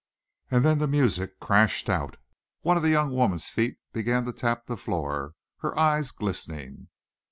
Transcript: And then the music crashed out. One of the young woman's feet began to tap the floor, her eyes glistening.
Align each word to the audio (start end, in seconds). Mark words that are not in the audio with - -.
And 0.49 0.65
then 0.65 0.79
the 0.79 0.87
music 0.87 1.39
crashed 1.39 1.87
out. 1.87 2.17
One 2.61 2.75
of 2.75 2.81
the 2.81 2.89
young 2.89 3.11
woman's 3.13 3.49
feet 3.49 3.77
began 3.93 4.25
to 4.25 4.33
tap 4.33 4.65
the 4.65 4.75
floor, 4.75 5.35
her 5.59 5.77
eyes 5.77 6.09
glistening. 6.09 6.87